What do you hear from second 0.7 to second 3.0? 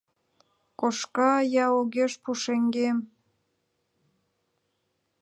Кошка я огеш пушеҥгем—